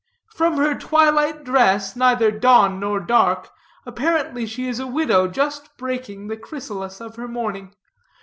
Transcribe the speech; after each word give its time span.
From 0.33 0.57
her 0.57 0.73
twilight 0.73 1.43
dress, 1.43 1.95
neither 1.95 2.31
dawn 2.31 2.79
nor 2.79 2.99
dark, 3.01 3.51
apparently 3.85 4.47
she 4.47 4.67
is 4.67 4.79
a 4.79 4.87
widow 4.87 5.27
just 5.27 5.77
breaking 5.77 6.25
the 6.27 6.37
chrysalis 6.37 6.99
of 7.01 7.17
her 7.17 7.27
mourning. 7.27 7.75